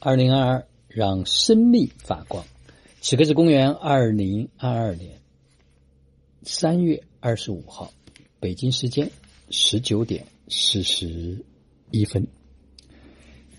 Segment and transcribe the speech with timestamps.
[0.00, 2.44] 二零二二，让生命发光。
[3.00, 5.18] 此刻是公元二零二二年
[6.44, 7.92] 三月二十五号，
[8.38, 9.10] 北京时间
[9.50, 11.44] 十九点四十
[11.90, 12.28] 一分。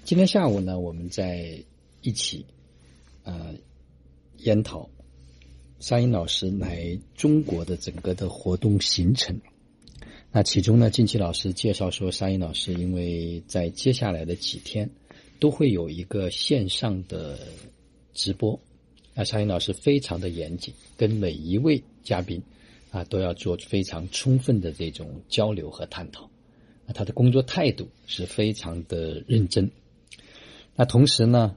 [0.05, 1.61] 今天下午呢，我们在
[2.01, 2.45] 一起
[3.23, 3.53] 呃
[4.37, 4.89] 研讨
[5.81, 9.41] 沙英老师来中国的整个的活动行程。
[10.31, 14.89] 那其中呢，近期老师介绍说，沙英老师因为在接下来的几天。
[15.39, 17.39] 都会有一个线上的
[18.13, 18.59] 直播，
[19.13, 22.43] 那沙英老师非常的严谨，跟每一位嘉宾
[22.91, 26.25] 啊都要做非常充分的这种交流和探讨，
[26.85, 29.71] 啊，他的工作态度是非常的认真。
[30.75, 31.55] 那同时呢，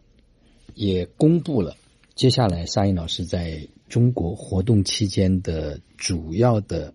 [0.74, 1.77] 也公布了
[2.15, 6.95] 接下来沙英老师在中国活动期间的主要的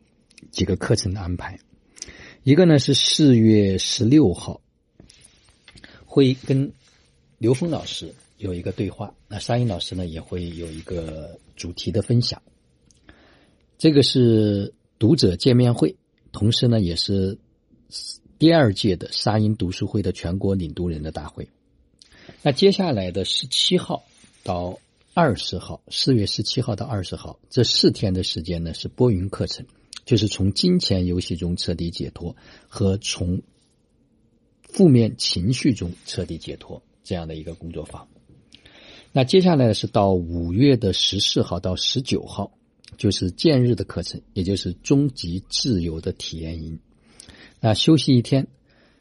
[0.51, 1.59] 几个课程的安排，
[2.43, 4.61] 一个呢是四月十六号。
[6.17, 6.73] 会跟
[7.37, 12.41] 刘峰老师有一个对话，那沙英老师呢也会有一个主题的分享。
[13.77, 15.95] 这个是读者见面会，
[16.31, 17.37] 同时呢也是
[18.39, 21.47] 第二届的沙英读书会的全国领读人的大会。
[22.41, 24.03] 那接下来的十七号
[24.41, 24.79] 到
[25.13, 29.67] 二十号，四月十七号到二十号这四天的时间呢是播云课程，
[30.03, 32.35] 就是从金钱游戏中彻底解脱
[32.67, 33.39] 和从。
[34.77, 38.07] 负面情绪中彻底解脱这样的一个工作坊。
[39.11, 42.51] 那接下来是到五月的十四号到十九号，
[42.95, 46.77] 就是建日的课程，也就是终极自由的体验营。
[47.59, 48.45] 那休息一天，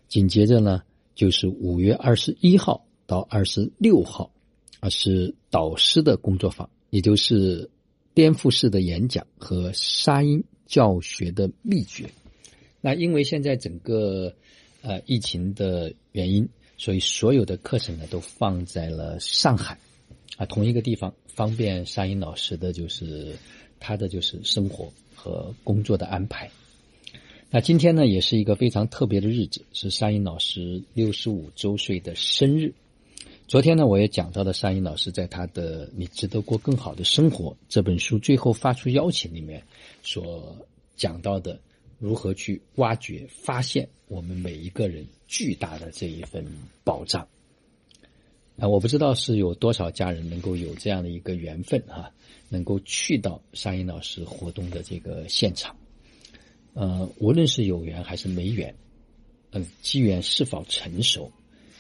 [0.09, 0.83] 紧接着呢
[1.15, 4.33] 就是五月二十一号到二十六号，
[4.81, 7.71] 啊是导师的工作坊，也就是
[8.15, 12.09] 颠覆式的演讲和沙音教学的秘诀。
[12.81, 14.35] 那因为现在整个。
[14.87, 16.49] 呃，疫情的原因，
[16.79, 19.77] 所以所有的课程呢都放在了上海，
[20.37, 23.35] 啊，同一个地方，方便沙英老师的就是
[23.81, 26.49] 他的就是生活和工作的安排。
[27.51, 32.73] 那今天呢，也是一个非常特别的日子，是沙英老师六十五周岁的生日。
[33.49, 39.65] 昨天呢，我也讲到了沙英老师在他的《你值得过更好的生活》这本书最后发出邀请里面
[40.05, 40.57] 所
[40.95, 41.59] 讲到的。
[41.99, 46.45] 如何去挖掘、发现我们每一个人巨大的这一份
[46.85, 47.27] 宝藏？
[48.59, 52.11] 啊，我不知道是有多少家人能够有这样的一个缘分啊，
[52.49, 55.77] 能够去到沙英老师活动的这个现场。
[56.75, 58.75] 呃，无论是有缘还是没缘，
[59.51, 61.33] 嗯，机缘是否成熟，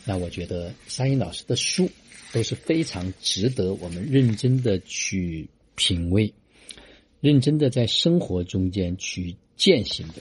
[0.05, 1.91] 那我觉得沙英老师的书
[2.33, 6.33] 都是非常值得我们认真的去品味，
[7.21, 9.37] 认真的在生活中间去。
[9.57, 10.15] 践行的，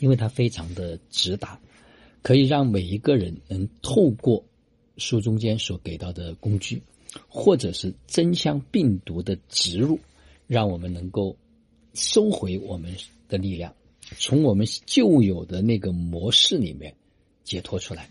[0.00, 1.60] 因为它非常的直达，
[2.22, 4.44] 可以让每一个人能透过
[4.96, 6.82] 书中间所给到的工具，
[7.28, 9.98] 或者是真香病毒的植入，
[10.46, 11.36] 让我们能够
[11.94, 12.94] 收回我们
[13.28, 13.74] 的力量，
[14.18, 16.94] 从我们旧有的那个模式里面
[17.44, 18.10] 解脱出来。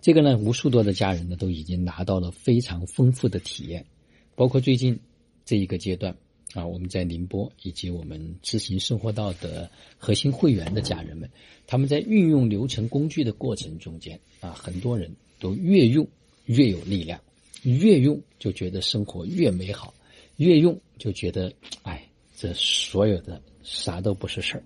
[0.00, 3.86] 这个呢，无数多的家人呢都已经拿到了非常丰富的体验，
[4.34, 4.98] 包括最近
[5.44, 6.16] 这一个阶段。
[6.54, 11.28] 啊，我们在宁波以及我们知行生活道的核心会员的家人们，
[11.66, 16.06] 他们在运用流程工具的过程中间，啊，很多人都越用
[16.44, 17.18] 越有力量，
[17.62, 19.94] 越用就觉得生活越美好，
[20.36, 21.52] 越用就觉得，
[21.82, 24.62] 哎，这所有的啥都不是事儿，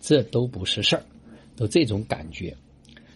[0.00, 1.04] 这都不是事儿，
[1.56, 2.56] 都这种感觉，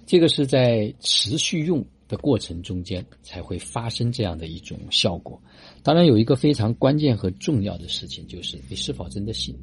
[0.06, 1.82] 这个是在持续用。
[2.12, 5.40] 的过程中间才会发生这样的一种效果。
[5.82, 9.56] 当然，有一个非常关键和重要的事情，就是你是否真的信，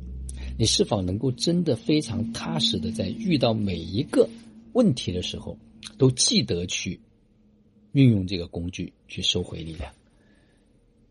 [0.58, 4.28] 你是否能够真的非常踏实的在遇到每一个
[4.74, 5.56] 问题的时候，
[6.00, 7.00] 都记得去
[7.92, 9.94] 运用这个工具去收回力量。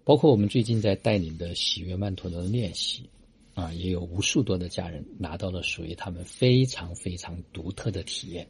[0.02, 3.08] 包括我们最近在带领的喜悦曼陀罗的练习，
[3.54, 8.44] 啊，也有无数多的家人拿到了属于他们非常非常独特的体验。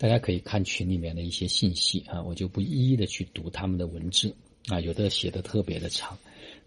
[0.00, 4.34] 大家可以看群里面的一些信息啊，我就不一一的去读他们的文字
[4.68, 6.16] 啊，有的写的特别的长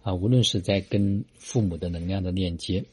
[0.04, 2.86] 啊，无论是在跟父母的能量的链接，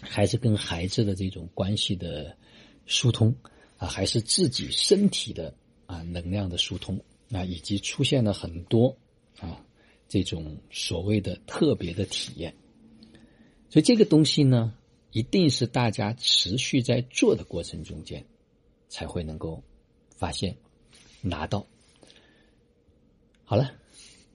[0.00, 2.36] 还是跟孩子的这种关系的
[2.84, 3.32] 疏通
[3.76, 5.54] 啊，还是自己身体的
[5.86, 7.00] 啊能量的疏通
[7.30, 8.96] 啊，以及出现了很多
[9.38, 9.64] 啊
[10.08, 12.56] 这种所谓的特别的体验，
[13.70, 14.74] 所以这个东西呢，
[15.12, 18.26] 一定是大家持续在做的过程中间
[18.88, 19.62] 才会能够。
[20.16, 20.56] 发现，
[21.20, 21.66] 拿到，
[23.44, 23.70] 好了，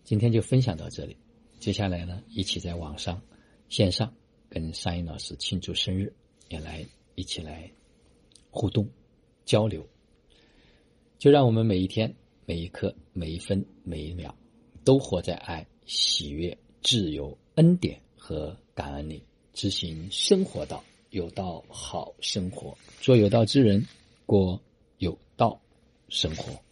[0.04, 1.18] 今天就分享到这里。
[1.60, 3.22] 接下来呢，一起在网上、
[3.68, 4.14] 线上
[4.48, 6.14] 跟沙英老师庆祝生日，
[6.50, 6.86] 也来
[7.16, 7.70] 一起来
[8.50, 8.88] 互动、
[9.44, 9.86] 交流。
[11.18, 14.34] 就让我们每一天、每一刻、每一分、每一秒，
[14.84, 19.24] 都活在爱、喜悦、自由、恩典和感恩里，
[19.54, 23.86] 执行生活道，有道好生活，做有道之人，
[24.26, 24.60] 过
[24.98, 25.62] 有道
[26.12, 26.71] 生活。